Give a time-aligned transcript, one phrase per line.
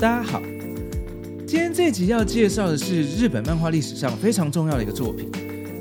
[0.00, 0.40] 大家好，
[1.46, 5.30] 今天这集要介绍的是日本漫画历史上非常重要的一个作品，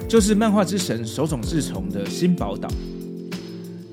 [0.09, 2.67] 就是漫画之神手冢治虫的《新宝岛》。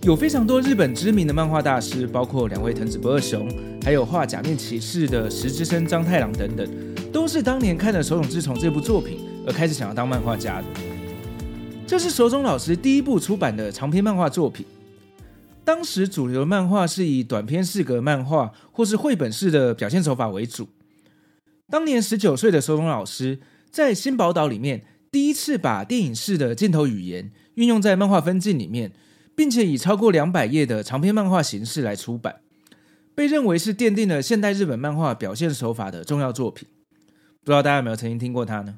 [0.02, 3.48] 有非常多日本知名的漫画大师，包括两位藤子不二雄，
[3.84, 6.68] 还有画假面骑士的石之森章太郎等等，
[7.12, 10.64] 都是当年看了手冢治虫这部作品而开始想要当漫画家的。
[11.86, 14.66] 这是手冢老师第一部出版的长篇漫画作品。
[15.66, 20.68] 当时主流漫画是以短篇四格漫画或是绘本式的表现手法为主。
[21.68, 28.92] 当年十九岁的手冢老师在《新宝岛》里面第一次把电影式的镜头语言运用在漫画分镜里面，
[29.34, 32.42] 并且以超过两百页的长篇漫画形式来出版，
[33.16, 36.68] 被认为是奠定了现代日本漫画表现手法的重要作品。
[37.40, 38.76] 不知道大家有没有曾经听过他呢？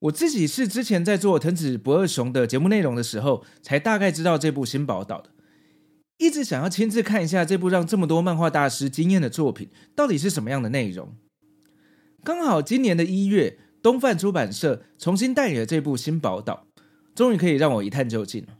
[0.00, 5.30] 我自己是之前在做藤子不二雄的节目内容的时候，才大概知道这部《新宝岛》的。
[6.18, 11.14] 一直想要亲自看一下这部让这么多漫画大师惊艳的作品到底是什么样的内容。
[12.22, 16.66] 刚好今年的一月，东贩出版社重新代理了这部《新宝岛》，
[17.14, 18.58] 终于可以让我一探究竟了。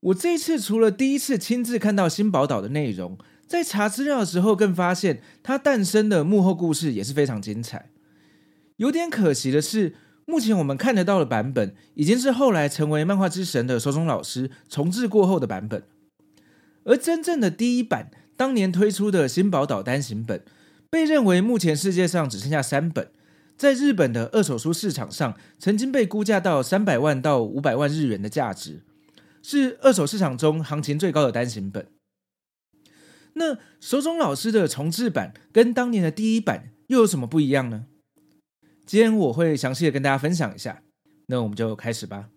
[0.00, 7.90] 我这一次除了第一次亲自看到《新宝岛》的内容，在查资料的时候更发现它诞生的幕后故事也是非常精彩。
[8.76, 15.82] 有点可惜的是，目前我们看得到的版本已经是后来成为漫画之神的手冢老师重制过后的版本。
[16.86, 20.42] 而真正的第一版，当年推出的《新宝岛》单行本，
[20.88, 23.10] 被认为目前世界上只剩下三本，
[23.58, 28.84] 在日本的二手书市场上，曾经被估价到三百万到五百万日元的价值，
[29.42, 31.88] 是二手市场中行情最高的单行本。
[33.34, 37.86] 那手冢老师的重制版跟当年的第一版又有什么不一样呢？
[38.86, 40.82] 今天我会详细的跟大家分享一下，
[41.26, 42.28] 那我们就开始吧。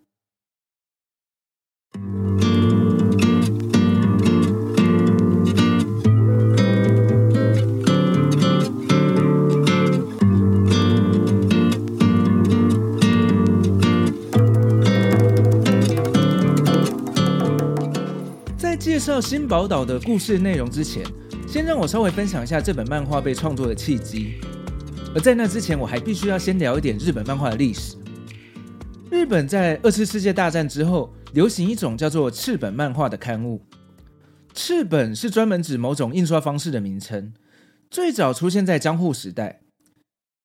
[18.99, 21.01] 介绍新宝岛的故事内容之前，
[21.47, 24.41] 先让我稍微分享一下这本漫画被创作的契机。
[25.15, 27.95] 而在那之前，我还必须要先聊一点日本漫画的历史。
[29.09, 33.61] 日本在二次世界大战之后，流行一种叫做赤本漫画的刊物。
[34.53, 37.31] 赤本是专门指某种印刷方式的名称，
[37.89, 39.61] 最早出现在江户时代。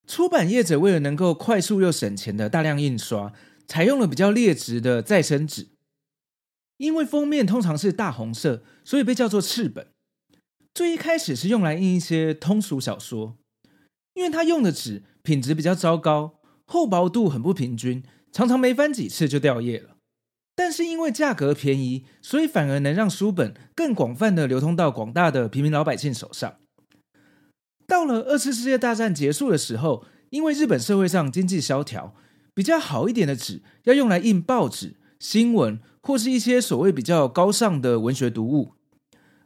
[0.07, 3.33] 出版业者为了能够快速又省钱的大量印刷，
[3.67, 5.74] 采用了比较劣质的再生纸。
[6.77, 9.87] 因为封面通常是大红色，所以被叫做赤本。
[10.75, 13.37] 最一开始是用来印一些通俗小说，
[14.15, 18.03] 因为它用的纸品质比较糟糕，厚薄度很不平均，
[18.33, 19.97] 常常没翻几次就掉页了。
[20.57, 26.57] 但是因为价格便宜，所以反而能让书本更广泛的流通到广大的平民老百姓手上。
[27.87, 32.15] 到了二次世界大战结束的时候，因为日本社会上经济萧条，
[32.55, 35.81] 比较好一点的纸要用来印报纸、新闻。
[36.07, 38.75] 或是一些所谓比较高尚的文学读物，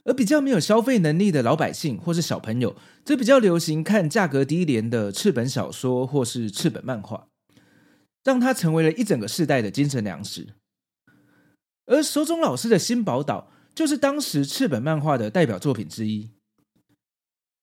[0.03, 2.75] 而比较没有消费能力的老百姓或是小朋友，
[3.05, 7.29] 则比较流行看价格低廉的赤本小说或是赤本漫画，
[8.25, 10.55] 让它成为了一整个世代的精神粮食。
[11.87, 16.33] 而手冢老师的《新宝岛》就是当时赤本漫画的代表作品之一。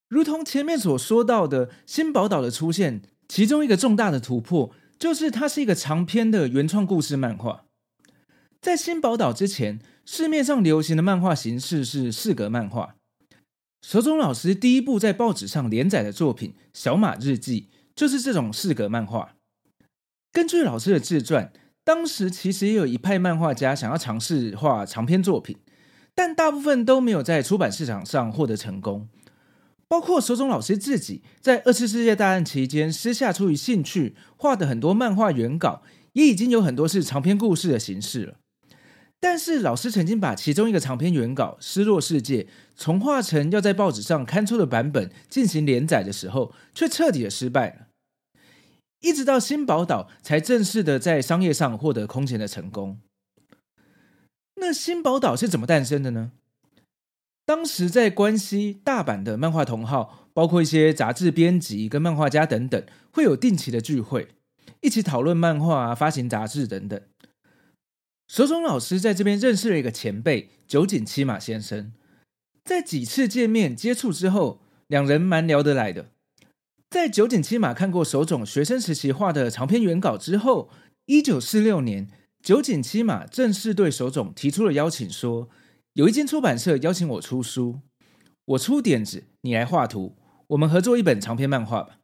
[0.08, 7.65] 如同前面所说到的，《新宝岛》的出现，其中一个重大的突破，就是它是一个长篇的原创故事漫画。
[8.66, 12.96] 在新宝岛之前，市面上流行的漫画形式是四格漫画。
[13.84, 19.36] 手冢老师第一部在报纸上连载的作品《小马日记》就是这种四格漫画。
[20.32, 21.54] 根据老师的自传，
[21.84, 25.58] 当时其实也有一派漫画家想要尝试画长篇作品，
[26.16, 29.08] 但大部分都没有在出版市场上获得成功。
[29.88, 35.84] 包括手冢老师自己在二次世界大战期间私下出于兴趣画的很多漫画原稿，
[36.14, 38.38] 也已经有很多是长篇故事的形式了。
[39.28, 42.44] 但是老师曾经把其中一个长篇原稿《失落世界》
[42.78, 47.88] 重化成要在报纸上刊出的版本进行连载的时候，却彻底的失败了。
[49.00, 53.00] 一直到《新宝岛》才正式的在商业上获得空前的成功。
[54.58, 56.32] 那《新宝岛》是怎么诞生的呢？
[57.48, 64.28] 当时在关西、大阪的漫画同好，包括一些杂志编辑跟漫画家等等，会有定期的聚会，
[64.82, 67.02] 一起讨论漫画、发行杂志等等。
[68.28, 71.94] 手冢老师在这边认识了一个前辈酒井七马先生，
[72.64, 76.08] 在几次见面接触之后，两人蛮聊得来的。
[76.90, 80.70] 在酒井七马看过手冢学生时期画的长篇原稿之后，
[81.06, 82.08] 一九四六年，
[82.42, 85.50] 酒井七马正式对手冢提出了邀请，说
[85.94, 87.82] 有一间出版社邀请我出书，
[88.46, 90.16] 我出点子，你来画图，
[90.48, 92.00] 我们合作一本长篇漫画吧。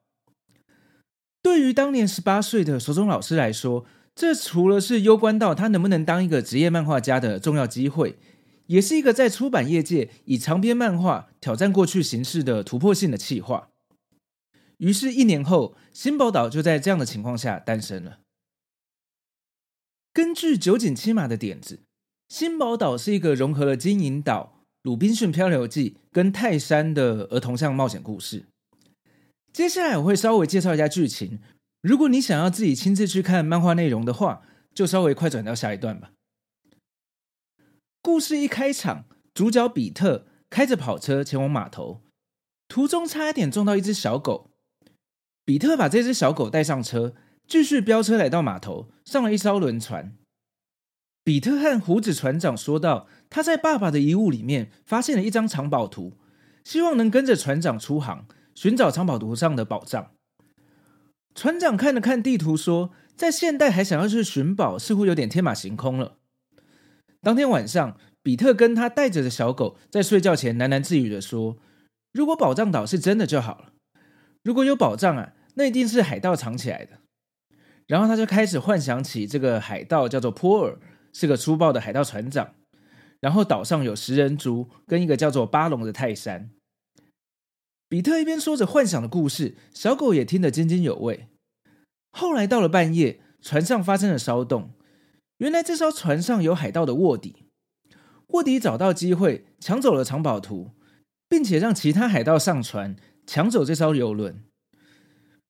[1.42, 3.86] 对于当年十八岁的手冢老师来说，
[4.22, 8.20] 这除了是攸关到他能不能当一个职业漫画家的重要机会，
[8.68, 13.70] 也是一个在出版业界以长篇漫画挑战过去形式的突破性的企划。
[14.78, 18.20] 于是，一年后，新宝岛就在这样的情况下诞生了。
[20.14, 21.80] 根据酒井七马的点子，
[22.30, 28.44] 新宝岛是一个融合了金银岛、鲁滨逊漂流记跟泰山的儿童向冒险故事。
[29.52, 31.40] 接下来我会稍微介绍一下剧情。
[31.82, 34.44] 如果你想要自己亲自去看漫画内容的话，
[34.74, 36.12] 就稍微快转到下一段吧。
[38.02, 42.02] 故事一开场，主角比特开着跑车前往码头，
[42.68, 44.52] 途中差一点撞到一只小狗。
[45.44, 47.16] 比特把这只小狗带上车，
[47.48, 50.16] 继续飙车来到码头，上了一艘轮船。
[51.24, 56.14] 比特和胡子船长说道：“他在爸爸的遗物里面发现了一张藏宝图，
[56.64, 60.12] 希望能跟着船长出航，寻找藏宝图上的宝藏。”
[61.34, 66.18] 船长看了看地图，说：“在现代还想要去寻宝，似乎有点天马行空了。”
[67.22, 71.58] 当天晚上，比特跟他带着的小狗在睡觉前喃喃自语的说
[72.12, 73.74] ：“如果宝藏岛是真的就好了。”
[74.44, 76.98] 如果有宝藏啊，那一定是海盗藏起来的。
[77.88, 80.80] 然后他就开始幻想起这个海盗叫做波尔，
[81.14, 82.56] 是个粗暴的海盗船长。
[83.20, 86.50] 然后岛上有食人族跟一个叫做巴龙的泰山。
[87.92, 91.28] 比特一边说着幻想的故事，小狗也听得津津有味。
[92.14, 94.72] 后来到了半夜，船上发生了骚动。
[95.40, 97.48] 原来这艘船上有海盗的卧底，
[98.28, 100.72] 卧底找到机会抢走了藏宝图，
[101.28, 102.96] 并且让其他海盗上船。
[103.28, 104.42] 抢走这艘游轮，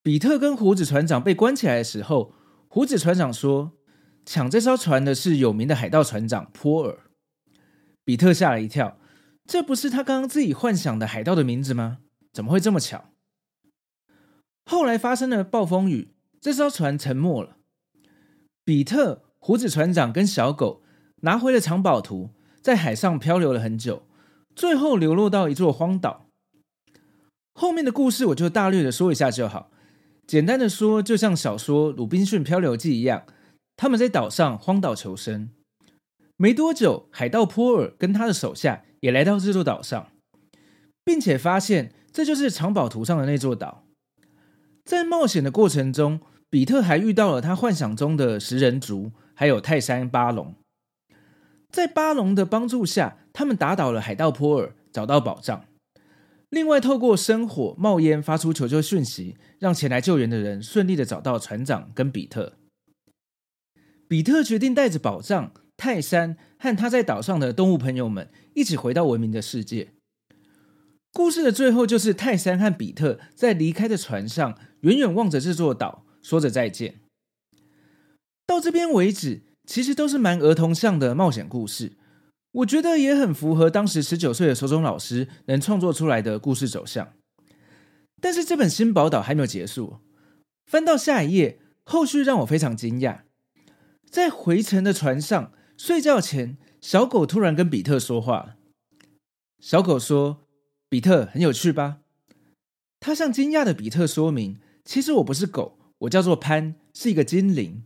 [0.02, 2.34] 比特跟胡子船长被关起来的时候，
[2.68, 3.74] 胡子船长说
[4.26, 7.02] ：“抢这艘船的是有名的海盗船长波尔。”
[8.04, 8.98] 比特吓了一跳，
[9.46, 12.00] 这不是他刚刚自己幻想的海盗的名字吗？
[12.34, 13.06] 怎么会这么巧？
[14.66, 17.58] 后来发生了暴风雨，这艘船沉没了。
[18.64, 20.84] 比特、胡子船长跟小狗
[21.22, 22.30] 拿回了藏宝图，
[22.62, 24.04] 在海上漂流了很久，
[24.56, 26.28] 最后流落到一座荒岛。
[27.54, 29.72] 后面的故事我就大略的说一下就好。
[30.26, 33.26] 简单的说，就像小说《鲁滨逊漂流记》一样，
[33.76, 35.50] 他们在岛上荒岛求生。
[36.38, 40.12] 没多久，海盗波尔跟他的手下也来到这座岛上，
[41.04, 43.86] 并且发现这就是藏宝图上的那座岛。
[44.84, 46.20] 在冒险的过程中，
[46.50, 50.56] 比特还遇到了他幻想中的食人族，还有泰山巴龙。
[51.70, 55.66] 在巴龙的帮助下，他们打倒了海盗波尔，找到宝藏。
[56.50, 62.58] 另外，透过生火冒烟发出求救讯息，让前来救援的人顺利的找到船长跟比特。
[64.10, 69.94] 比特决定带着宝藏、泰山和他在岛上的动物朋友们一起回到文明的世界。
[71.14, 77.02] 故事的最后，就是泰山和比特在离开的船上，远远望着这座岛，说着再见。
[78.48, 81.94] 到这边为止，其实都是蛮儿童向的冒险故事。
[82.52, 87.14] 我觉得也很符合当时十九岁的手冢老师能创作出来的故事走向。
[88.22, 89.98] 但是这本新宝岛还没有结束，
[90.66, 93.22] 翻到下一页，后续让我非常惊讶。
[94.10, 98.56] 在回程的船上，睡觉前，小狗突然跟比特说话。
[99.60, 100.41] 小狗说
[100.92, 102.02] ：“比特，很有趣吧？”
[103.00, 107.86] 他向惊讶的比特说明：“其实我不是狗，我叫做潘，是一个精灵。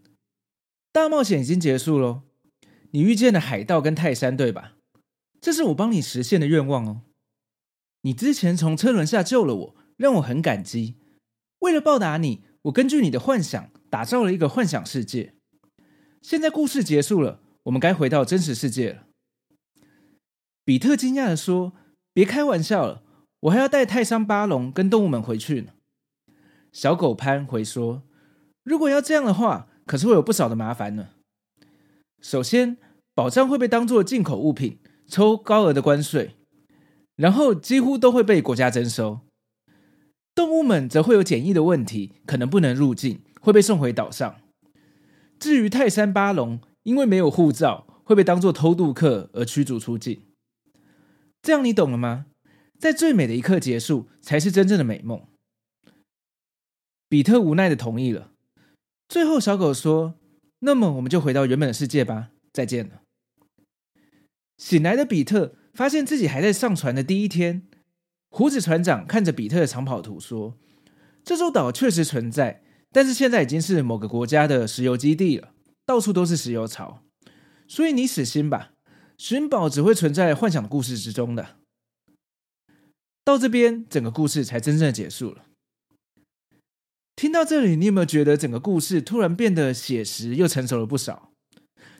[0.91, 2.23] 大冒险已经结束喽。”
[2.89, 4.77] 你遇见了海盗跟泰山，对吧？
[5.39, 7.01] 这是我帮你实现的愿望哦。
[8.01, 10.95] 你之前从车轮下救了我，让我很感激。
[11.59, 15.35] 为了报答你，我根据你的幻想打造了一个幻想世界。
[16.21, 19.07] 现在故事结束了，我们该回到真实世界了。
[20.63, 21.73] 比特惊讶地说
[22.15, 23.03] ：“别开玩笑了，
[23.41, 25.73] 我还要带泰山巴龙跟动物们回去呢。”
[26.73, 28.01] 小狗潘回说
[28.65, 31.09] ：“如果要这样的话，可是会有不少的麻烦呢。
[32.19, 32.77] 首先。”
[33.15, 36.35] 宝藏会被当作进口物品，抽高额的关税，
[37.15, 39.21] 然后几乎都会被国家征收。
[40.35, 44.35] 动物们则会有检疫的问题，可能不能入境，会被送回岛上。
[45.39, 50.23] 至于泰山巴龙，因为没有护照，会被当作偷渡客而驱逐出境。
[51.45, 52.25] 这样你懂了吗？
[52.79, 55.27] 在最美的一刻结束，才是真正的美梦。
[57.07, 58.31] 比特无奈的同意了。
[59.07, 60.15] 最后，小狗说
[60.61, 62.31] ：“那么，我们就回到原本的世界吧。
[62.51, 63.03] 再见了。”
[64.57, 67.67] 醒来的比特发现自己还在上船的第一天。
[68.31, 70.57] 胡子船长看着比特的长跑图说
[71.23, 75.53] ：“这座岛确实存在，但是现在已经是某个国家的石油基地了，
[75.85, 77.03] 到处都是石油槽。
[77.67, 78.71] 所以你死心吧，
[79.17, 81.57] 寻宝只会存在幻想的故事之中的。”
[83.25, 85.45] 到这边，整个故事才真正的结束了。
[87.15, 91.31] 听到这里，你有没有觉得整个故事突然变得写实又成熟了不少？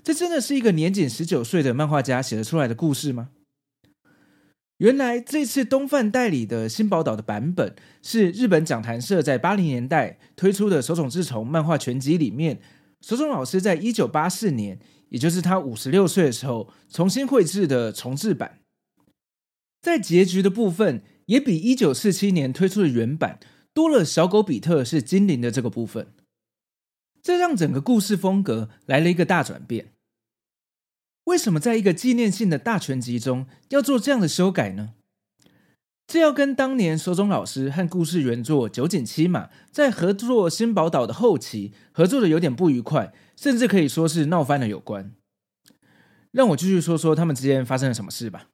[0.04, 3.30] 这真的是一个年仅十九岁的漫画家写得出来的故事吗？
[4.78, 12.62] 原来这次东贩代理的新宝岛的版本是日本讲谈社在八零年代推出的手冢治虫漫画全集里面，
[13.02, 14.78] 手冢老师在一九八四年，
[15.10, 18.60] 也就是他五十六岁的时候重新绘制的重制版。
[19.82, 23.40] 在结局的部分，也比一九四七年推出的原版
[23.72, 26.12] 多了小狗比特是精灵的这个部分，
[27.22, 29.94] 这让整个故事风格来了一个大转变。
[31.26, 34.95] 为什么在一个纪念性的大全集中要做这样的修改呢？
[36.08, 45.12] 这要跟当年手中老师和故事原作酒井七马在合作新宝岛的后期合作的有点不愉快，甚至可以说是闹翻了有关。
[46.32, 48.50] 让我继续说说他们之间发生了什么事吧。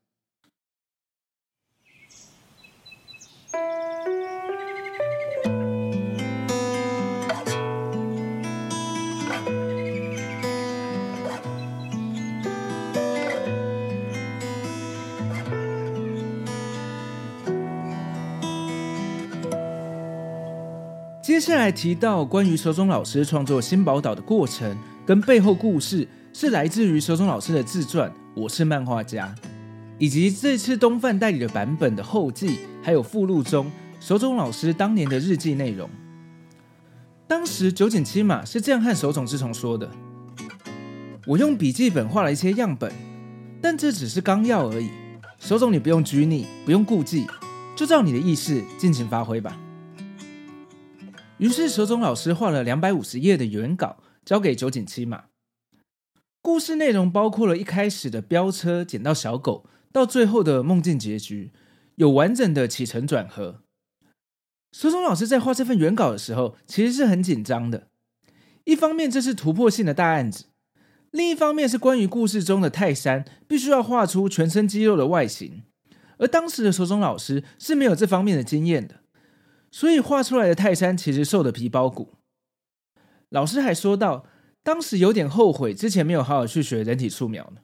[21.42, 29.34] 接下来提到关于手冢老师创作新宝岛的过程跟背后故事，是来自于手冢老师的自传《我是漫画家》，
[29.98, 35.90] 以及这次东贩代理的版本的后记，还有附录中手冢老师当年的日记内容。
[37.28, 39.90] 当时酒井七马是这样和手冢治虫说的
[41.26, 42.94] ：“我用笔记本画了一些样本，
[43.60, 44.92] 但这只是纲要而已。
[45.40, 47.26] 手冢，你不用拘泥，不用顾忌，
[47.76, 49.58] 就照你的意思尽情发挥吧。”
[51.42, 55.24] 于是，手塚老师画了两百五十页的原稿，交给酒井七马。
[56.40, 61.52] 故事内容包括了一开始的飙车捡到小狗，到最后的梦境结局，
[61.96, 63.62] 有完整的起承转合。
[64.72, 67.88] 手总老师在画这份原稿的时候，其实是很紧张的。
[68.66, 70.44] 一方面，这是突破性的大案子；
[71.10, 75.64] 另一方面，是关于故事中的泰山必须要画出全身肌肉的外形，
[76.20, 79.01] 而当时的手总老师是没有这方面的经验的。
[79.72, 82.16] 所以画出来的泰山其实瘦的皮包骨。
[83.30, 84.26] 老师还说到，
[84.62, 87.62] 当时有点后悔之前没有好好去学人体素描呢。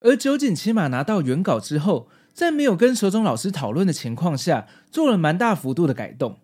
[0.00, 6.40] 而酒井起码拿到原稿之后，在没有跟手塚老师讨论的情况下，做了蛮大幅度的改动。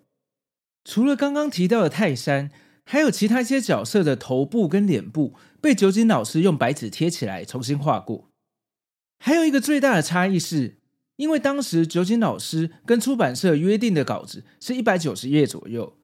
[0.85, 2.50] 除了刚刚提到的泰山，
[2.85, 8.29] 还有其他一些角色的头部跟脸部被酒井老师用白纸贴起来重新画过。
[9.19, 10.82] 还有一个最大的差异是。
[11.16, 15.99] 因为当时酒井老师跟出版社约定的稿子是一百九十页左右，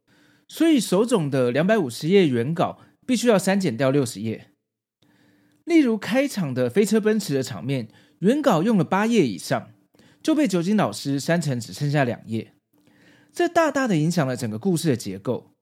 [0.47, 4.50] 所以手冢的两百五十页原稿必须要删减掉六十页。
[5.65, 7.88] 例如开场的飞车奔驰的场面，
[8.21, 9.71] 原稿用了八页以上，
[10.23, 12.55] 就被酒井老师删成只剩下两页。
[13.33, 15.53] 这大大的影响了整个故事的结构，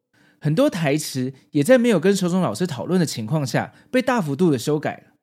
[0.41, 5.16] 很多台词也在没有跟手塚老师讨论的情况下被大幅度的修改了。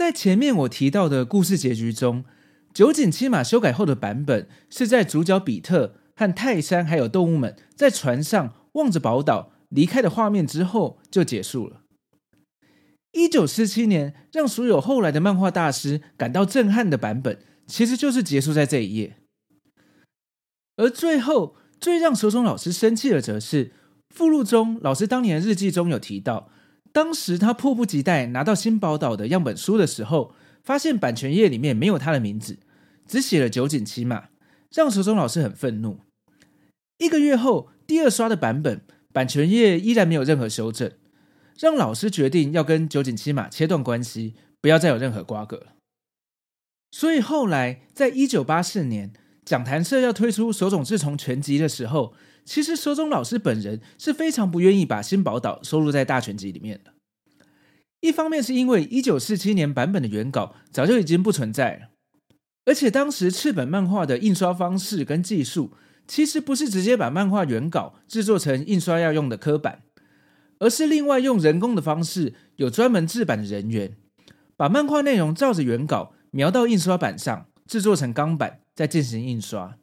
[0.00, 2.24] 在前面我提到的故事结局中，
[2.72, 11.82] 酒井七马修改后的版本是在主角比特和泰山还有动物们在船上望着宝岛离开的画面之后就结束了。
[13.12, 19.18] 一九四七年让所有后来的漫画大师感到震撼的版本，其实就是结束在这一页。
[20.76, 23.74] 而最后最让手冢老师生气的，则是
[24.08, 26.50] 附录中老师当年日记中有提到。
[26.92, 32.58] 当时他迫不及待拿到新宝岛的样本书的时候，发现版权页里面没有他的名字，
[33.06, 34.30] 只写了酒井七马，
[34.74, 36.00] 让手塚老师很愤怒。
[36.98, 38.82] 一个月后，第二刷的版本
[39.12, 40.90] 版权页依然没有任何修正，
[41.58, 45.68] 让老师决定要跟酒井七马切断关系，不要再有任何瓜葛。
[46.90, 49.12] 所以后来，在一九八四年，
[49.44, 52.14] 讲谈社要推出手冢治虫全集的时候。
[52.44, 56.92] 其实，手塚老师本人是非常不愿意把新宝岛收录在大全集里面的。
[58.00, 61.88] 一方面是因为一九四七年版本的原稿早就已经不存在了，
[62.64, 65.72] 而且当时赤本漫画的印刷方式跟技术，
[66.08, 69.82] 其实不是直接把漫画原稿制作成印刷要用的刻板，
[70.58, 73.94] 而是另外用人工的方式，有专门制版的人员，
[74.56, 79.76] 把漫画内容照着原稿描到印刷板上，制作成钢板，再进行印刷。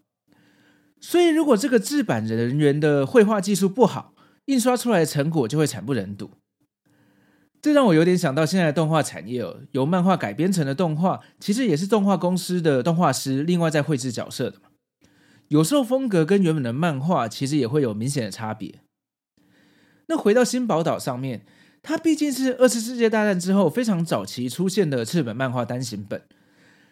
[1.00, 4.14] 所以，如果这个制版人员的绘画技术不好，
[4.46, 6.32] 印刷出来的成果就会惨不忍睹。
[7.62, 14.70] 这让我有点想到现在的动画产业哦，由漫画改编成的动画，其实也是动画公司的动画师另外在绘制角色的嘛。
[15.48, 18.82] 有时候风格跟原本的漫画其实也会有明显的差别。
[20.08, 21.46] 那回到新宝岛上面，
[21.82, 26.22] 它毕竟是二次世界大战之后非常早期出现的赤本漫画单行本，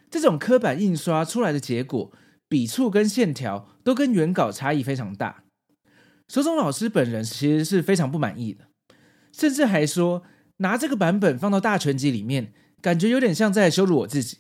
[0.10, 2.12] 这种刻板印刷出来的结果，
[2.48, 5.44] 笔触跟线条都跟原稿差异非常大。
[6.28, 8.66] 手冢老师本人其实是非常不满意的，
[9.32, 10.24] 甚至还说
[10.58, 14.40] 拿这个版本放到大全集里面，感觉有点像在羞辱我自己。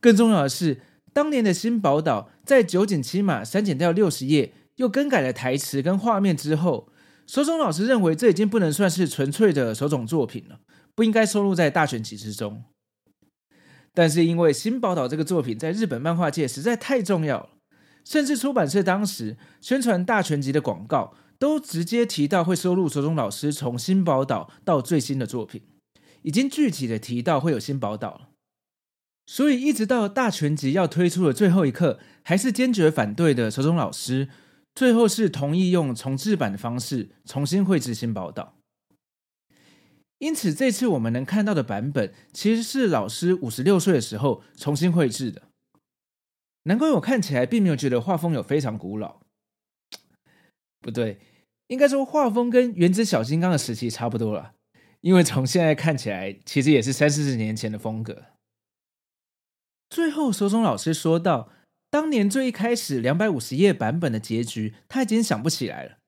[0.00, 0.80] 更重要的是，
[1.12, 6.88] 当年的新宝岛在酒井七马删减掉六十页，又更改了台词跟画面之后，
[7.26, 10.60] 手冢老师认为这已经不能算是纯粹的手冢作品了，
[10.94, 12.64] 不应该收录在大全集之中。
[13.94, 17.48] 但是因为新宝岛这个作品在日本漫画界实在太重要了。
[18.04, 25.62] 甚至出版社当时宣传大全集的广告，都直接提到会收录手中老师从新宝岛到最新的作品，
[26.22, 28.28] 已经具体的提到会有新宝岛了。
[29.26, 34.28] 所以一直到大全集要推出的最后一刻，还是坚决反对的手中老师，
[34.74, 38.56] 最后是同意用重制版的方式重新绘制新宝岛。
[40.22, 45.42] 因此这次我们能看到的版本，其实是老师五十六岁的时候重新绘制的。
[46.62, 49.22] 难怪我看起来并没有觉得画风有非常古老，
[50.80, 51.18] 不对，
[51.66, 54.52] 应该说画风跟原子小金刚的时期差不多了，
[55.00, 58.26] 因为从现在看起来，其实也是三四十年前的风格。
[59.90, 61.50] 最后，手塚老师说到，
[61.90, 65.98] 当年最一开始两百五十页版本的结局，他已经想不起来了，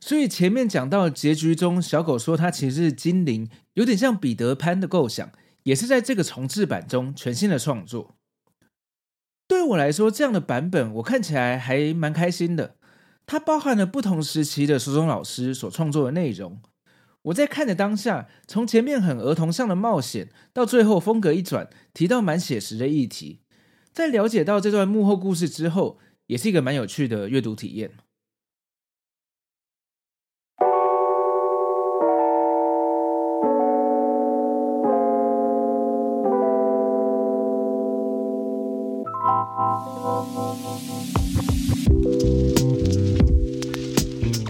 [0.00, 5.30] 所以前面讲到结局中，小狗说它其实是精灵，有点像彼得潘的构想，
[5.64, 8.14] 也是在这个重制版中全新的创作。
[9.46, 12.76] 对我来说，这样的版本我看起来还蛮开心的。
[13.26, 16.60] 它包含了不同时期的手塚老师所创作的内容。
[17.22, 23.40] 我在看的当下，从前面很儿童向的冒险，到最后风格一转，提到蛮写实的议题。
[23.92, 27.90] 在了解到这段幕后故事之后，也是一个蛮有趣的阅读体验。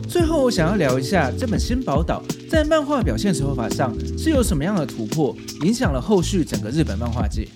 [0.09, 7.47] 最后，我想要聊一下这本《新宝岛》在漫画表现手法上是有什么样的突破，影响了后续整个日本漫画界。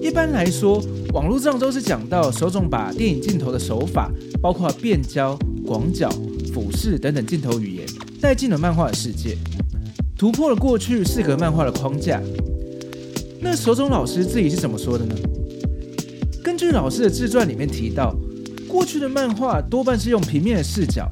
[0.00, 6.08] 一般来说，网络上都是讲到手冢把电影镜头的手法，包括变焦、广角、
[6.54, 7.86] 俯视等等镜头语言，
[8.20, 9.36] 带进了漫画的世界，
[10.16, 12.20] 突破了过去四格漫画的框架。
[13.40, 15.14] 那手冢老师自己是怎么说的呢？
[16.72, 18.14] 老师的自传里面提到，
[18.68, 21.10] 过去的漫画多半是用平面的视角，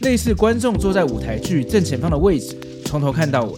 [0.00, 3.54] 类似观众坐在舞台剧正前方的位置，从头看到尾。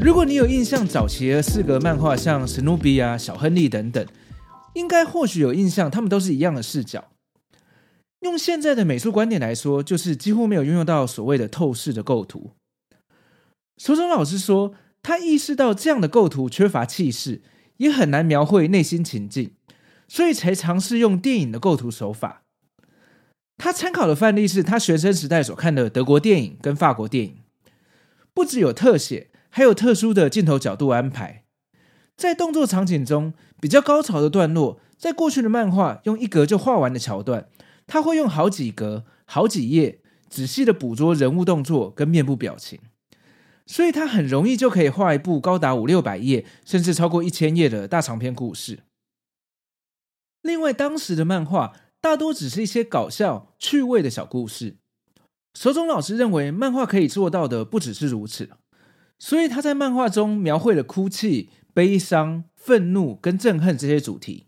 [0.00, 4.06] 如果你有印象，早期的四格漫画像史努比啊、小亨利等等，
[4.74, 7.04] 应该或许有印象，他们都是一样的视角。
[8.20, 12.52] 用现在的美术观点来说，就是几乎没有运用到所谓的透视的构图。
[13.76, 17.42] 手塚老师说，他意识到这样的构图缺乏气势，
[17.76, 19.52] 也很难描绘内心情境。
[20.08, 22.42] 所以才尝试用电影的构图手法。
[23.56, 27.36] 他参考的范例是他学生时代所看的德国电影跟法国电影，
[28.32, 31.44] 不只有特写，还有特殊的镜头角度安排。
[32.16, 37.48] 在动作场景中，比较高潮的段落，在过去的漫画用一格就画完的桥段，
[37.86, 42.78] 他会用好几格、好几页，仔细的捕捉人物动作跟面部表情，
[43.66, 48.80] 所以他很容易就可以画一部高达五六百页，甚至超过一千页的大长篇故事。
[50.42, 54.76] 另外，当时的漫画大多只是一些搞笑、趣味的小故事。
[55.54, 58.50] 手冢老师认为，漫画可以做到的不只是如此，
[59.18, 64.46] 所以他在漫画中描绘了哭泣、悲伤、愤怒跟憎恨这些主题，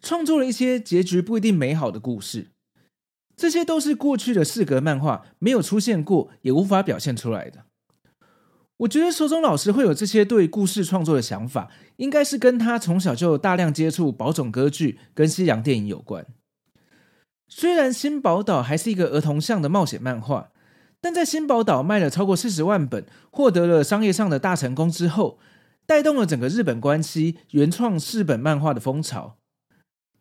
[0.00, 2.48] 创作了一些结局不一定美好的故事。
[3.36, 7.64] 这些都是过去的四格漫画没有出现过，也无法表现出来的。
[8.80, 16.26] 我觉得手塚老师会有这些对故事创作的想法，应该是跟他从小就大量接触宝冢歌剧跟西洋电影有关。
[17.46, 20.50] 虽然新宝岛还是一个儿童向的冒险漫画，
[21.00, 25.38] 但在新宝岛卖了超过四十万本，获得了商业上的大成功之后，
[25.84, 29.36] 带动了整个日本关西原创日本漫画的风潮。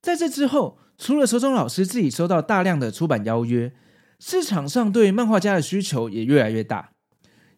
[0.01, 3.71] 在这之后，除了手塚老师自己收到大量的出版邀约，
[4.19, 6.91] 市场上对漫画家的需求也越来越大。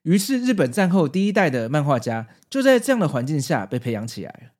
[0.03, 4.51] 于是日本战后第一代的漫画家就在这样的环境下被培养起来了。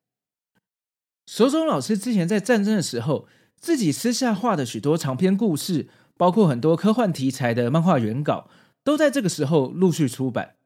[1.26, 3.26] 手冢老师之前在战争的时候，
[3.56, 8.50] 自己私下画的许多长篇故事，包括很多科幻题材的漫画原稿，
[8.84, 10.56] 都在这个时候陆续出版。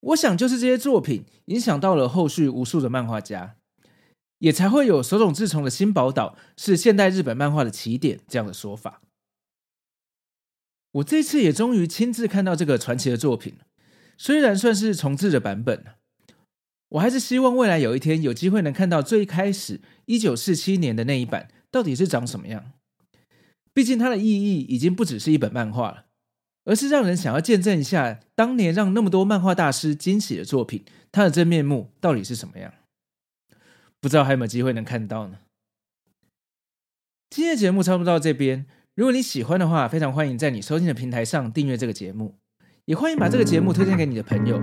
[0.00, 3.56] 我想，就是这些作品影响到了后续无数的漫画家，
[4.38, 9.02] 也才会有手冢治虫的新宝岛是现代日本漫画的起点这样的说法。
[10.92, 13.56] 我这次也终于亲自看到这个传奇的作品，
[14.18, 15.86] 虽然算是重制的版本，
[16.90, 22.72] 我还是希望未来有一天有机会能看到最开始一九四七年的那一版到底是长什么样。
[23.72, 26.04] 毕竟它的意义已经不只是一本漫画了。
[26.64, 32.74] 而是让人想要见证一下当年让那么多漫画大师惊喜的作品，它的真面目到底是什么样？
[34.00, 35.38] 不知道还有没有机会能看到呢？
[37.30, 42.34] 今天的节目差不多到这边，如果你喜欢的话，非常欢迎在你收听的平台上订阅这个节目，
[42.88, 44.58] 也欢迎把这个节目推荐给你的朋友。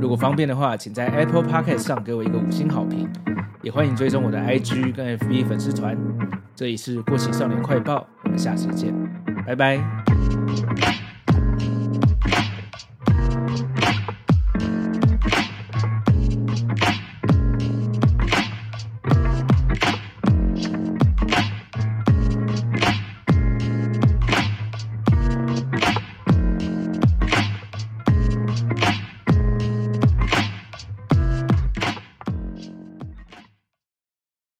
[0.00, 3.08] 如果方便的话，请在 Apple Podcast 上给我一个五星好评，
[3.62, 5.96] 也欢迎追踪我的 IG 跟 FB 粉丝团。
[6.56, 8.92] 这里是过期少年快报，我们下次见，
[9.46, 9.78] 拜拜。